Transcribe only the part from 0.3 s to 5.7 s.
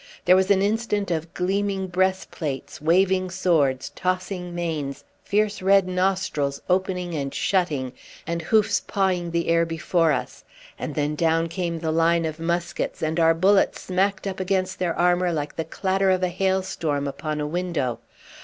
was an instant of gleaming breastplates, waving swords, tossing manes, fierce